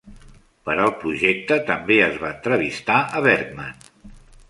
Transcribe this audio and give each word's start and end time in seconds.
Per 0.69 0.77
al 0.85 0.93
projecte 1.03 1.59
també 1.69 2.01
es 2.09 2.19
va 2.25 2.33
entrevistar 2.39 2.99
a 3.21 3.25
Bergman. 3.31 3.91